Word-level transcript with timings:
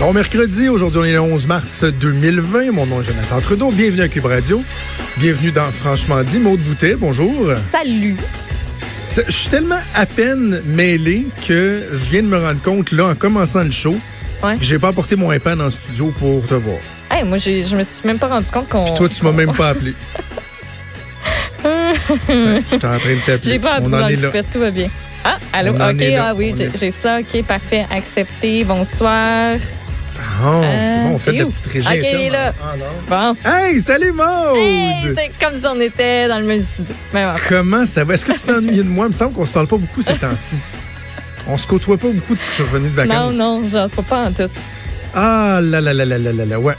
Bon 0.00 0.12
mercredi, 0.14 0.68
aujourd'hui 0.70 0.98
on 1.00 1.04
est 1.04 1.12
le 1.12 1.20
11 1.20 1.46
mars 1.46 1.84
2020. 1.84 2.72
Mon 2.72 2.86
nom 2.86 3.02
est 3.02 3.04
Jonathan 3.04 3.38
Trudeau. 3.40 3.70
Bienvenue 3.70 4.00
à 4.00 4.08
Cube 4.08 4.24
Radio. 4.24 4.62
Bienvenue 5.18 5.52
dans 5.52 5.70
Franchement 5.70 6.22
dit. 6.22 6.38
Maude 6.38 6.60
Boutet, 6.60 6.94
bonjour. 6.94 7.52
Salut. 7.56 8.16
Je 9.14 9.30
suis 9.30 9.50
tellement 9.50 9.78
à 9.94 10.06
peine 10.06 10.62
mêlé 10.64 11.26
que 11.46 11.82
je 11.92 11.96
viens 12.10 12.22
de 12.22 12.28
me 12.28 12.38
rendre 12.38 12.62
compte, 12.62 12.92
là, 12.92 13.08
en 13.08 13.14
commençant 13.14 13.62
le 13.64 13.70
show, 13.70 13.94
Ouais. 14.42 14.54
j'ai 14.62 14.78
pas 14.78 14.88
apporté 14.88 15.16
mon 15.16 15.30
iPad 15.30 15.58
dans 15.58 15.66
le 15.66 15.70
studio 15.70 16.14
pour 16.18 16.46
te 16.46 16.54
voir. 16.54 16.78
Hey, 17.10 17.24
moi, 17.24 17.36
je 17.36 17.76
me 17.76 17.84
suis 17.84 18.06
même 18.06 18.18
pas 18.18 18.28
rendu 18.28 18.50
compte 18.50 18.70
qu'on. 18.70 18.84
Puis 18.86 18.94
toi, 18.94 19.08
tu 19.08 19.22
m'as 19.22 19.32
même 19.32 19.52
pas 19.52 19.68
appelé. 19.70 19.92
J'étais 21.62 22.86
en 22.86 22.98
train 22.98 23.14
de 23.14 23.26
t'appeler. 23.26 23.52
J'ai 23.52 23.58
pas 23.58 23.72
appris 23.74 23.88
On 23.90 23.92
en 23.92 24.08
est 24.08 24.16
là. 24.16 24.30
tout 24.50 24.60
va 24.60 24.70
bien. 24.70 24.88
Ah, 25.24 25.36
allô? 25.52 25.72
En 25.74 25.90
OK, 25.90 26.02
ah 26.18 26.32
oui, 26.34 26.54
j'ai 26.78 26.90
ça. 26.90 27.18
OK, 27.20 27.42
parfait. 27.44 27.84
Accepté. 27.90 28.64
Bonsoir. 28.64 29.56
Oh, 30.42 30.60
c'est 30.62 30.66
Euh, 30.68 31.04
bon, 31.04 31.14
on 31.14 31.18
fait 31.18 31.32
de 31.32 31.36
t'es 31.36 31.42
la 31.42 31.48
petite 31.50 31.66
régie 31.66 31.88
Ok, 31.88 31.94
il 31.96 32.04
est 32.04 32.26
interne. 32.28 32.32
là. 32.32 32.52
Ah, 32.62 32.74
non. 32.78 33.34
Bon. 33.44 33.50
Hey, 33.50 33.80
salut 33.80 34.12
Maude! 34.12 34.56
Hey, 34.56 35.14
c'est 35.14 35.44
comme 35.44 35.58
si 35.58 35.66
on 35.66 35.80
était 35.80 36.28
dans 36.28 36.38
le 36.38 36.46
même 36.46 36.62
studio. 36.62 36.94
Comment 37.48 37.84
ça 37.86 38.04
va? 38.04 38.14
Est-ce 38.14 38.24
que 38.24 38.32
tu 38.32 38.38
t'ennuies 38.40 38.76
de 38.78 38.82
moi? 38.84 39.06
Il 39.06 39.08
me 39.08 39.14
semble 39.14 39.32
qu'on 39.34 39.46
se 39.46 39.52
parle 39.52 39.66
pas 39.66 39.76
beaucoup 39.76 40.02
ces 40.02 40.14
temps-ci. 40.14 40.56
On 41.46 41.58
se 41.58 41.66
côtoie 41.66 41.96
pas 41.98 42.08
beaucoup 42.08 42.34
depuis 42.34 42.46
que 42.46 42.50
je 42.50 42.54
suis 42.54 42.62
revenu 42.62 42.88
de 42.90 42.96
Non, 43.00 43.06
vacances. 43.06 43.34
non, 43.34 43.62
j'en 43.66 43.88
sais 43.88 44.02
pas 44.08 44.24
en 44.26 44.32
tout. 44.32 44.50
Ah 45.14 45.58
là 45.62 45.80
là 45.80 45.92
là 45.92 46.04
là 46.04 46.18
là 46.18 46.32
là 46.32 46.44
là, 46.44 46.60
ouais. 46.60 46.74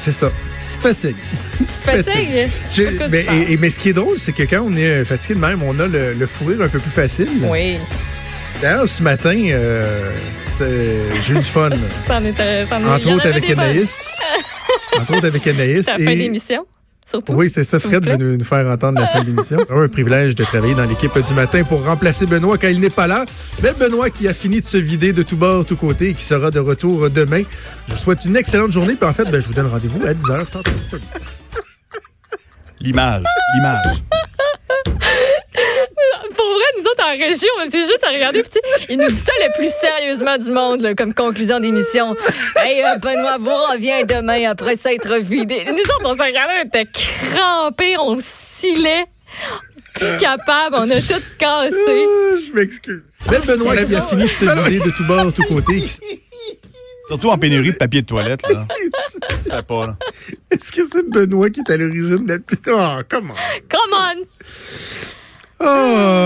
C'est 0.00 0.12
ça. 0.12 0.30
Petite 0.68 0.82
fatigue. 0.82 1.16
Petite 1.58 1.70
fatigue? 2.06 2.48
Tu 2.72 2.86
mais, 3.10 3.26
et- 3.50 3.56
mais 3.58 3.70
ce 3.70 3.78
qui 3.78 3.90
est 3.90 3.92
drôle, 3.92 4.18
c'est 4.18 4.32
que 4.32 4.44
quand 4.44 4.62
on 4.64 4.74
est 4.76 5.04
fatigué 5.04 5.34
de 5.34 5.40
même, 5.40 5.62
on 5.62 5.78
a 5.80 5.86
le, 5.86 6.14
le 6.14 6.26
fou 6.26 6.46
rire 6.46 6.62
un 6.62 6.68
peu 6.68 6.78
plus 6.78 6.90
facile. 6.90 7.28
Oui. 7.42 7.78
D'ailleurs, 8.62 8.88
ce 8.88 9.02
matin, 9.02 9.36
euh, 9.50 9.82
c'est- 10.39 10.39
j'ai 10.66 11.32
eu 11.32 11.36
du 11.36 11.42
fun. 11.42 11.70
Est- 11.70 11.74
il 12.08 12.74
Entre 12.74 13.08
en 13.08 13.14
autres 13.14 13.26
avec. 13.28 13.50
Anaïs. 13.50 14.08
Entre 14.98 15.14
autres 15.16 15.26
avec 15.26 15.46
Anaïs. 15.46 15.82
C'est 15.86 15.92
la 15.92 16.00
et- 16.00 16.04
fin 16.04 16.16
d'émission, 16.16 16.66
surtout. 17.08 17.32
Oui, 17.34 17.50
c'est 17.52 17.64
ça. 17.64 17.78
Fred 17.78 18.04
veut 18.06 18.16
nous, 18.36 18.44
faire 18.44 18.66
entendre 18.68 19.00
la 19.00 19.06
fin 19.08 19.22
de 19.22 19.26
l'émission. 19.26 19.58
Un 19.70 19.88
privilège 19.88 20.34
de 20.34 20.44
travailler 20.44 20.74
dans 20.74 20.84
l'équipe 20.84 21.12
du 21.18 21.34
matin 21.34 21.64
pour 21.64 21.84
remplacer 21.84 22.26
Benoît 22.26 22.58
quand 22.58 22.68
il 22.68 22.80
n'est 22.80 22.90
pas 22.90 23.06
là. 23.06 23.24
Mais 23.62 23.72
Benoît 23.72 24.10
qui 24.10 24.28
a 24.28 24.34
fini 24.34 24.60
de 24.60 24.66
se 24.66 24.76
vider 24.76 25.12
de 25.12 25.22
tout 25.22 25.36
bord, 25.36 25.64
tout 25.64 25.76
côté 25.76 26.10
et 26.10 26.14
qui 26.14 26.24
sera 26.24 26.50
de 26.50 26.58
retour 26.60 27.10
demain. 27.10 27.42
Je 27.88 27.92
vous 27.94 27.98
souhaite 27.98 28.24
une 28.24 28.36
excellente 28.36 28.72
journée. 28.72 28.94
Puis 28.94 29.08
en 29.08 29.12
fait, 29.12 29.24
ben, 29.30 29.40
je 29.40 29.46
vous 29.46 29.54
donne 29.54 29.66
rendez-vous 29.68 30.04
à 30.06 30.12
10h. 30.14 30.46
Tantôt. 30.46 30.70
Salut. 30.88 31.02
L'image, 32.80 33.24
l'image. 33.54 34.02
En 37.02 37.10
région, 37.10 37.48
c'est 37.70 37.80
juste 37.80 38.04
à 38.04 38.10
regarder. 38.10 38.42
Puis, 38.42 38.60
il 38.88 38.98
nous 38.98 39.10
dit 39.10 39.16
ça 39.16 39.32
le 39.44 39.56
plus 39.58 39.70
sérieusement 39.70 40.38
du 40.38 40.50
monde, 40.50 40.82
là, 40.82 40.94
comme 40.94 41.14
conclusion 41.14 41.60
d'émission. 41.60 42.16
Hey, 42.56 42.82
euh, 42.82 42.98
Benoît, 42.98 43.38
vous 43.38 43.50
revient 43.72 44.04
demain 44.06 44.50
après 44.50 44.76
s'être 44.76 45.16
vidé. 45.16 45.64
Nous 45.66 45.72
autres, 45.72 46.04
on 46.04 46.16
s'est 46.16 46.24
regardé, 46.24 46.54
on 46.62 46.66
était 46.66 46.86
crampés, 46.86 47.96
on 47.98 48.18
scillait. 48.20 49.06
Plus 49.94 50.16
capable, 50.18 50.76
on 50.78 50.90
a 50.90 51.00
tout 51.00 51.22
cassé. 51.38 51.74
Ah, 51.76 52.36
je 52.46 52.52
m'excuse. 52.54 53.02
Benoît 53.46 53.76
qui 53.76 53.94
a 53.94 54.02
fini 54.02 54.24
de 54.24 54.28
se 54.28 54.68
vider 54.68 54.84
de 54.84 54.90
tout 54.90 55.04
bord, 55.06 55.32
tout 55.32 55.42
côté. 55.44 55.82
Surtout 57.08 57.28
en 57.30 57.38
pénurie 57.38 57.72
de 57.72 57.76
papier 57.76 58.02
de 58.02 58.06
toilette, 58.06 58.42
là. 58.48 58.66
Ça 59.42 59.56
fait 59.56 59.62
pas, 59.66 59.86
là. 59.88 59.96
Est-ce 60.50 60.70
que 60.70 60.82
c'est 60.84 61.08
Benoît 61.08 61.50
qui 61.50 61.60
est 61.60 61.72
à 61.72 61.76
l'origine 61.76 62.24
de 62.24 62.34
la... 62.34 62.38
Oh, 62.68 63.02
comment? 63.08 63.34
Come 63.68 63.92
on! 63.92 64.24
Oh! 65.60 66.19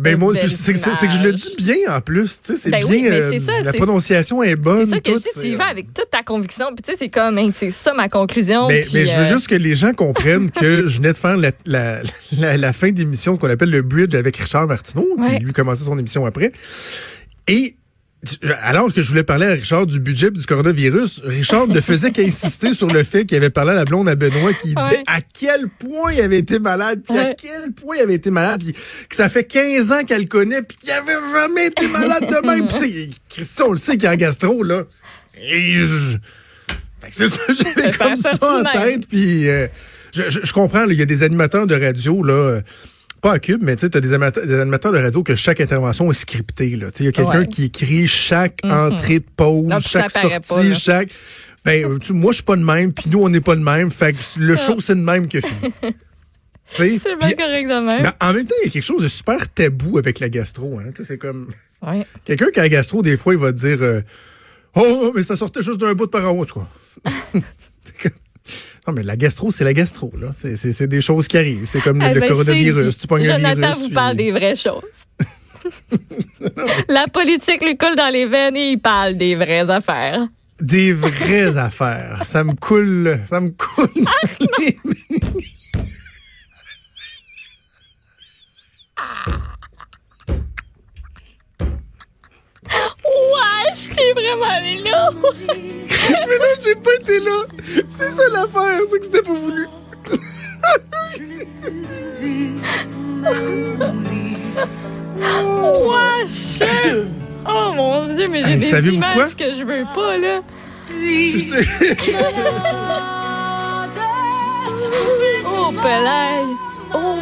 Ben, 0.00 0.18
moi, 0.18 0.34
c'est 0.48 0.72
que 0.72 0.78
je 1.12 1.22
le 1.22 1.32
dis 1.32 1.54
bien 1.58 1.76
en 1.88 2.00
plus. 2.00 2.40
Tu 2.42 2.52
sais, 2.52 2.56
c'est 2.56 2.70
Ben 2.70 2.80
bien. 2.80 2.88
oui, 2.90 3.08
euh, 3.10 3.38
ça, 3.40 3.60
la 3.62 3.72
prononciation 3.72 4.42
est 4.42 4.56
bonne. 4.56 4.84
C'est 4.86 4.90
ça 4.94 5.00
que 5.00 5.10
je 5.10 5.16
tout, 5.16 5.22
dis, 5.36 5.40
tu 5.42 5.46
y 5.48 5.54
vas 5.56 5.66
avec 5.66 5.92
toute 5.94 6.10
ta 6.10 6.22
conviction. 6.22 6.66
Puis 6.74 6.82
tu 6.82 6.90
sais, 6.92 6.96
c'est 6.98 7.08
comme, 7.10 7.36
hein, 7.38 7.50
c'est 7.54 7.70
ça 7.70 7.92
ma 7.92 8.08
conclusion. 8.08 8.66
Mais, 8.68 8.82
puis, 8.82 8.90
mais 8.94 9.06
je 9.06 9.14
veux 9.16 9.24
euh, 9.24 9.28
juste 9.28 9.48
que 9.48 9.54
les 9.54 9.76
gens 9.76 9.92
comprennent 9.92 10.50
que 10.50 10.86
je 10.86 10.96
venais 10.98 11.12
de 11.12 11.18
faire 11.18 11.36
la, 11.36 11.50
la, 11.66 12.00
la, 12.38 12.56
la 12.56 12.72
fin 12.72 12.90
d'émission 12.90 13.36
qu'on 13.36 13.50
appelle 13.50 13.70
le 13.70 13.82
bridge 13.82 14.14
avec 14.14 14.36
Richard 14.36 14.66
Martineau, 14.66 15.06
Ouais. 15.18 15.36
qui 15.38 15.44
lui 15.44 15.52
commençait 15.52 15.84
son 15.84 15.98
émission 15.98 16.24
après. 16.26 16.52
Et 17.48 17.74
alors 18.62 18.92
que 18.92 19.02
je 19.02 19.08
voulais 19.08 19.22
parler 19.24 19.46
à 19.46 19.52
Richard 19.52 19.86
du 19.86 19.98
budget 19.98 20.26
et 20.26 20.30
du 20.30 20.44
coronavirus, 20.44 21.22
Richard 21.24 21.68
ne 21.68 21.80
faisait 21.80 22.10
qu'insister 22.10 22.72
sur 22.74 22.88
le 22.88 23.02
fait 23.02 23.24
qu'il 23.24 23.36
avait 23.38 23.48
parlé 23.50 23.70
à 23.70 23.74
la 23.74 23.84
blonde 23.86 24.08
à 24.10 24.14
Benoît 24.14 24.52
qui 24.52 24.68
disait 24.68 24.80
Ouais. 24.98 25.02
à 25.06 25.20
quel 25.22 25.68
point 25.68 26.12
il 26.12 26.20
avait 26.20 26.38
été 26.38 26.58
malade, 26.58 27.00
puis 27.08 27.16
à 27.16 27.32
quel 27.34 27.72
point 27.72 27.96
il 27.96 28.02
avait 28.02 28.14
été 28.16 28.30
malade, 28.30 28.62
puis 28.62 28.72
que 29.08 29.16
ça 29.16 29.28
fait 29.30 29.44
15 29.44 29.92
ans 29.92 30.04
qu'elle 30.04 30.22
le 30.22 30.26
connaît, 30.28 30.60
puis 30.62 30.76
qu'il 30.76 30.90
avait 30.90 31.14
jamais 31.34 31.66
été 31.68 31.88
malade 31.88 32.26
de 32.28 32.46
même. 32.46 32.68
Puis 32.68 32.78
tu 32.78 32.84
sais, 32.92 33.10
Christian, 33.30 33.66
on 33.68 33.72
le 33.72 33.78
sait 33.78 33.96
qu'il 33.96 34.04
est 34.04 34.12
en 34.12 34.16
gastro, 34.16 34.62
là. 34.62 34.82
Et 35.40 35.76
c'est 37.08 37.28
ça, 37.28 37.40
j'avais 37.48 37.90
comme 37.92 38.16
ça 38.16 38.32
en 38.42 38.62
tête, 38.64 39.06
puis 39.08 39.48
euh, 39.48 39.66
je, 40.12 40.28
je- 40.28 40.40
je 40.44 40.52
comprends, 40.52 40.84
là, 40.84 40.92
il 40.92 40.98
y 40.98 41.02
a 41.02 41.06
des 41.06 41.22
animateurs 41.22 41.66
de 41.66 41.74
radio, 41.74 42.22
là, 42.22 42.32
euh, 42.34 42.60
pas 43.20 43.32
à 43.32 43.38
Cube, 43.38 43.60
mais 43.62 43.76
tu 43.76 43.80
sais, 43.82 43.90
t'as 43.90 44.00
des, 44.00 44.12
animateurs- 44.12 44.46
des 44.46 44.58
animateurs 44.58 44.92
de 44.92 44.98
radio 44.98 45.22
que 45.22 45.34
chaque 45.36 45.60
intervention 45.60 46.10
est 46.10 46.14
scriptée, 46.14 46.76
là. 46.76 46.88
Il 46.98 47.04
y 47.06 47.08
a 47.08 47.12
quelqu'un 47.12 47.40
Ouais. 47.40 47.48
qui 47.48 47.64
écrit 47.64 48.06
chaque 48.08 48.60
entrée 48.64 49.18
de 49.20 49.26
pause, 49.36 49.66
Non, 49.68 49.78
chaque 49.80 50.10
sortie, 50.10 50.38
pas, 50.48 50.74
chaque... 50.74 51.08
Ben, 51.64 51.84
euh, 51.84 51.98
tu- 51.98 52.14
moi, 52.14 52.32
je 52.32 52.36
suis 52.36 52.44
pas 52.44 52.56
de 52.56 52.64
même, 52.64 52.90
puis 52.94 53.10
nous, 53.10 53.22
on 53.22 53.28
n'est 53.28 53.42
pas 53.42 53.54
de 53.54 53.60
même, 53.60 53.90
fait 53.90 54.14
que 54.14 54.18
le 54.38 54.56
show, 54.56 54.80
c'est 54.80 54.94
de 54.94 55.02
même 55.02 55.28
que 55.28 55.40
fini. 55.42 55.72
C'est 56.72 56.88
puis- 57.18 57.34
correct 57.36 57.66
de 57.68 57.84
même. 57.86 58.02
mais 58.02 58.08
en 58.20 58.32
même 58.32 58.46
temps, 58.46 58.54
il 58.62 58.66
y 58.66 58.68
a 58.68 58.70
quelque 58.70 58.84
chose 58.84 59.02
de 59.02 59.08
super 59.08 59.46
tabou 59.52 59.98
avec 59.98 60.20
la 60.20 60.28
gastro. 60.28 60.78
Hein. 60.78 60.92
C'est 61.04 61.18
comme... 61.18 61.48
Ouais. 61.82 62.06
Quelqu'un 62.24 62.50
qui 62.52 62.60
a 62.60 62.62
la 62.62 62.68
gastro, 62.68 63.02
des 63.02 63.16
fois, 63.16 63.34
il 63.34 63.40
va 63.40 63.52
te 63.52 63.58
dire 63.58 63.78
euh, 63.82 64.00
Oh, 64.76 65.12
mais 65.16 65.24
ça 65.24 65.34
sortait 65.34 65.62
juste 65.62 65.78
d'un 65.80 65.94
bout 65.94 66.06
de 66.06 66.10
par 66.10 66.24
en 66.32 66.38
haut, 66.38 66.46
quoi. 66.46 66.68
Non, 68.86 68.94
mais 68.94 69.02
la 69.02 69.16
gastro, 69.16 69.50
c'est 69.50 69.64
la 69.64 69.72
gastro, 69.74 70.12
là. 70.18 70.28
C'est- 70.32 70.56
C'est 70.56 70.72
c'est 70.72 70.86
des 70.86 71.00
choses 71.00 71.28
qui 71.28 71.36
arrivent. 71.38 71.64
C'est 71.66 71.80
comme 71.82 72.00
Eh 72.02 72.14
le 72.14 72.20
ben, 72.20 72.28
coronavirus. 72.28 72.96
Tu 72.98 73.06
pognes 73.06 73.28
un 73.28 73.36
Jonathan 73.36 73.60
virus. 73.60 73.76
vous 73.78 73.84
puis- 73.86 73.94
parle 73.94 74.16
des 74.16 74.30
vraies 74.30 74.56
choses. 74.56 74.82
La 76.88 77.06
politique 77.06 77.62
lui 77.62 77.76
coule 77.76 77.94
dans 77.96 78.08
les 78.10 78.26
veines 78.26 78.56
et 78.56 78.70
il 78.72 78.78
parle 78.78 79.16
des 79.16 79.34
vraies 79.34 79.68
affaires. 79.68 80.26
Des 80.60 80.92
vraies 80.94 81.56
affaires. 81.68 82.22
Ça 82.24 82.42
me 82.44 82.54
coule. 82.54 83.20
Ça 83.28 83.40
me 83.40 83.50
coule. 83.50 83.88
Wesh, 92.64 93.88
t'es 93.94 94.12
vraiment 94.36 94.56
allé 94.56 94.78
là. 94.78 95.10
mais 95.48 96.38
non, 96.38 96.54
j'ai 96.64 96.74
pas 96.76 96.94
été 97.00 97.18
là. 97.20 97.42
C'est 97.62 98.10
ça 98.10 98.22
l'affaire. 98.32 98.80
C'est 98.90 98.98
que 98.98 99.04
c'était 99.04 99.22
pas 99.22 99.34
voulu. 99.34 99.66
Wesh. 105.20 106.60
Oh 107.48 107.72
mon 107.74 108.14
dieu, 108.14 108.26
mais 108.30 108.42
j'ai 108.42 108.52
Hey, 108.52 108.58
des 108.82 108.94
images 108.94 109.34
que 109.36 109.44
je 109.54 109.64
veux 109.64 109.84
pas, 109.94 110.16
là. 110.18 110.40
Je 110.90 111.38
sais. 111.40 111.96
Oh, 115.52 115.72
Pelay. 115.82 116.44
Oh, 116.94 117.18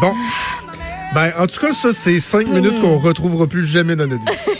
Bon. 0.00 0.14
Ben, 1.14 1.32
en 1.38 1.46
tout 1.46 1.60
cas, 1.60 1.72
ça, 1.72 1.92
c'est 1.92 2.20
cinq 2.20 2.48
minutes 2.48 2.80
qu'on 2.80 2.98
retrouvera 2.98 3.46
plus 3.46 3.66
jamais 3.66 3.96
dans 3.96 4.06
notre 4.06 4.24
vie. 4.24 4.57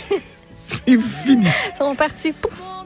C'est 0.69 0.99
fini. 1.01 1.45
Ils 1.45 1.77
sont 1.77 1.95
partis. 1.95 2.33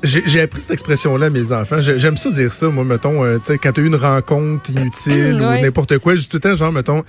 J'ai 0.03 0.41
appris 0.41 0.59
cette 0.59 0.71
expression-là 0.71 1.27
à 1.27 1.29
mes 1.29 1.51
enfants. 1.53 1.79
J'ai- 1.79 1.97
J'aime 1.97 2.17
ça 2.17 2.29
dire 2.29 2.51
ça, 2.51 2.67
moi, 2.67 2.83
mettons, 2.83 3.23
euh, 3.23 3.37
quand 3.47 3.71
t'as 3.71 3.81
eu 3.81 3.85
une 3.87 3.95
rencontre 3.95 4.69
inutile 4.69 5.35
ou 5.35 5.61
n'importe 5.61 5.97
quoi, 5.99 6.15
je 6.15 6.21
dis 6.21 6.27
tout 6.29 6.37
le 6.37 6.41
temps, 6.41 6.55
genre, 6.55 6.73
mettons, 6.73 7.03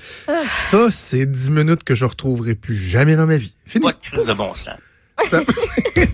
ça, 0.47 0.91
c'est 0.93 1.26
dix 1.26 1.50
minutes 1.50 1.82
que 1.82 1.94
je 1.97 2.05
retrouverai 2.05 2.55
plus 2.55 2.76
jamais 2.76 3.17
dans 3.17 3.26
ma 3.26 3.37
vie. 3.37 3.53
Fini. 3.67 3.85
Pas 3.87 3.93
de 3.93 3.99
crise 3.99 4.26
de 4.26 4.32
bon 4.35 4.55
sens. 4.55 4.79
Ça- 5.29 5.41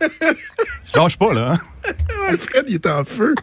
Je 0.00 1.00
lâche 1.00 1.16
pas, 1.18 1.32
là. 1.34 1.52
hein. 1.54 2.36
Fred, 2.38 2.64
il 2.68 2.74
est 2.76 2.86
en 2.86 3.04
feu. 3.04 3.34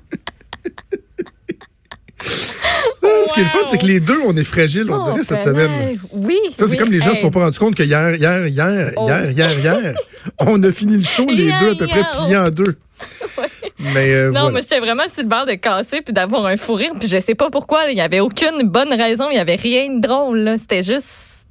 Ce 3.25 3.33
qui 3.33 3.39
est 3.39 3.43
le 3.43 3.49
fun, 3.49 3.59
c'est 3.69 3.77
que 3.77 3.85
les 3.85 3.99
deux, 3.99 4.19
on 4.25 4.35
est 4.35 4.43
fragiles, 4.43 4.89
on 4.89 4.99
Oh, 5.01 5.03
dirait, 5.11 5.23
cette 5.23 5.39
ben, 5.39 5.43
semaine. 5.45 5.97
Oui. 6.11 6.37
Ça, 6.57 6.67
c'est 6.67 6.77
comme 6.77 6.91
les 6.91 6.99
gens 6.99 7.11
ne 7.11 7.15
se 7.15 7.21
sont 7.21 7.31
pas 7.31 7.41
rendus 7.41 7.59
compte 7.59 7.75
que 7.75 7.83
hier, 7.83 8.15
hier, 8.15 8.47
hier, 8.47 8.91
Oh. 8.95 9.07
hier, 9.07 9.31
hier, 9.31 9.59
hier, 9.59 9.93
on 10.39 10.61
a 10.63 10.71
fini 10.71 10.97
le 10.97 11.03
show, 11.03 11.25
les 11.27 11.51
deux 11.59 11.71
à 11.71 11.75
peu 11.77 11.87
près 11.87 12.03
pliés 12.25 12.37
en 12.37 12.49
deux. 12.49 12.75
Mais 13.95 14.11
euh, 14.13 14.27
Non, 14.27 14.31
voilà. 14.31 14.51
moi, 14.51 14.61
j'étais 14.61 14.79
vraiment 14.79 15.03
sur 15.11 15.23
le 15.23 15.29
bord 15.29 15.45
de 15.45 15.53
casser 15.55 16.01
puis 16.01 16.13
d'avoir 16.13 16.45
un 16.45 16.55
fou 16.57 16.73
rire. 16.75 16.91
Puis 16.99 17.09
je 17.09 17.19
sais 17.19 17.35
pas 17.35 17.49
pourquoi. 17.49 17.89
Il 17.89 17.97
y 17.97 18.01
avait 18.01 18.19
aucune 18.21 18.63
bonne 18.69 18.93
raison. 18.93 19.25
Il 19.29 19.35
y 19.35 19.39
avait 19.39 19.55
rien 19.55 19.95
de 19.95 19.99
drôle. 19.99 20.39
là. 20.39 20.57
C'était 20.57 20.83
juste. 20.83 21.47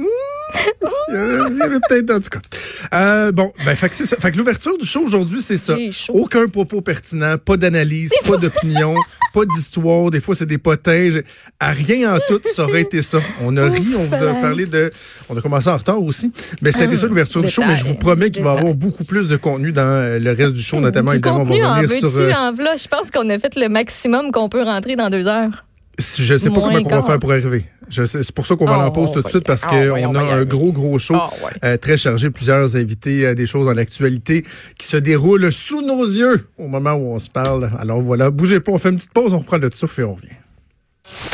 Il 1.08 1.14
y 1.58 1.62
avait- 1.62 1.78
peut-être, 1.88 2.10
en 2.10 2.20
tout 2.20 2.28
cas. 2.30 2.38
Euh, 2.94 3.32
bon, 3.32 3.52
ben, 3.64 3.74
fait 3.76 3.88
que 3.88 3.94
c'est 3.94 4.06
ça. 4.06 4.16
Fait 4.16 4.30
que 4.32 4.36
l'ouverture 4.38 4.76
du 4.78 4.86
show 4.86 5.00
aujourd'hui, 5.04 5.42
c'est 5.42 5.56
ça. 5.56 5.76
Aucun 6.14 6.46
propos 6.48 6.80
pertinent, 6.80 7.36
pas 7.38 7.56
d'analyse, 7.56 8.10
pas 8.26 8.36
d'opinion, 8.36 8.94
pas 9.34 9.44
d'histoire. 9.44 10.10
Des 10.10 10.20
fois, 10.20 10.34
c'est 10.34 10.46
des 10.46 10.58
potins. 10.58 11.20
À 11.60 11.70
rien 11.70 12.14
en 12.14 12.18
tout, 12.26 12.40
ça 12.44 12.64
aurait 12.64 12.82
été 12.82 13.02
ça. 13.02 13.18
On 13.42 13.56
a 13.56 13.68
ri, 13.68 13.86
on 13.96 14.04
vous 14.04 14.24
a 14.24 14.34
parlé 14.34 14.66
de. 14.66 14.90
On 15.28 15.36
a 15.36 15.40
commencé 15.40 15.68
en 15.68 15.76
retard 15.76 16.02
aussi. 16.02 16.32
Mais 16.62 16.72
c'était 16.72 16.96
ça 16.96 17.06
l'ouverture 17.06 17.42
du 17.42 17.50
show. 17.50 17.62
Mais 17.66 17.76
je 17.76 17.84
vous 17.84 17.94
promets 17.94 18.30
qu'il 18.30 18.42
va 18.42 18.54
y 18.54 18.58
avoir 18.58 18.74
beaucoup 18.74 19.04
plus 19.04 19.28
de 19.28 19.36
contenu 19.36 19.72
dans 19.72 19.82
euh, 19.82 20.18
le 20.18 20.32
reste 20.32 20.52
du 20.54 20.62
show, 20.62 20.80
notamment 20.80 21.10
du 21.10 21.16
évidemment, 21.16 21.40
on 21.40 21.44
contenu 21.44 21.60
va 21.60 21.70
en 21.70 21.80
revenir 21.80 21.98
sur. 21.98 22.20
euh, 22.20 22.32
en 22.32 22.52
v'là? 22.52 22.76
Je 22.76 22.88
pense 22.88 23.10
qu'on 23.10 23.28
a 23.28 23.38
fait 23.38 23.54
le 23.56 23.68
maximum 23.68 24.32
qu'on 24.32 24.48
peut 24.48 24.62
rentrer 24.62 24.96
dans 24.96 25.10
deux 25.10 25.26
heures. 25.26 25.64
Je 26.00 26.36
sais 26.36 26.48
pas 26.50 26.54
comment 26.60 26.78
on 26.84 26.88
va 26.88 27.02
faire 27.02 27.18
pour 27.18 27.30
arriver. 27.32 27.64
C'est 27.90 28.32
pour 28.32 28.46
ça 28.46 28.56
qu'on 28.56 28.66
va 28.66 28.78
Oh, 28.78 28.82
en 28.82 28.90
pause 28.90 29.12
tout 29.12 29.22
de 29.22 29.28
suite 29.28 29.44
parce 29.44 29.62
oh, 29.66 29.70
qu'on 29.70 29.92
oui, 29.94 30.02
a 30.04 30.34
un 30.34 30.44
gros, 30.44 30.70
gros 30.72 30.98
show 30.98 31.16
Oh, 31.16 31.44
ouais. 31.44 31.52
euh, 31.64 31.76
très 31.76 31.96
chargé. 31.96 32.30
Plusieurs 32.30 32.76
invités, 32.76 33.26
euh, 33.26 33.34
des 33.34 33.46
choses 33.46 33.66
dans 33.66 33.72
l'actualité 33.72 34.44
qui 34.78 34.86
se 34.86 34.96
déroulent 34.96 35.50
sous 35.52 35.82
nos 35.82 36.04
yeux 36.04 36.46
au 36.56 36.68
moment 36.68 36.92
où 36.92 37.12
on 37.12 37.18
se 37.18 37.28
parle. 37.28 37.70
Alors 37.78 38.00
voilà, 38.00 38.30
bougez 38.30 38.60
pas, 38.60 38.72
on 38.72 38.78
fait 38.78 38.90
une 38.90 38.96
petite 38.96 39.12
pause, 39.12 39.34
on 39.34 39.38
reprend 39.38 39.58
le 39.58 39.70
souffle 39.72 40.00
et 40.02 40.04
on 40.04 40.14
revient. 40.14 40.28